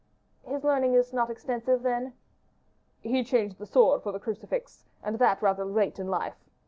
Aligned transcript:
"His 0.41 0.63
learning 0.63 0.95
is 0.95 1.13
not 1.13 1.29
extensive, 1.29 1.83
then?" 1.83 2.13
"He 3.01 3.23
changed 3.23 3.59
the 3.59 3.67
sword 3.67 4.01
for 4.01 4.11
the 4.11 4.19
crucifix, 4.19 4.83
and 5.03 5.19
that 5.19 5.43
rather 5.43 5.63
late 5.63 5.99
in 5.99 6.07
life. 6.07 6.43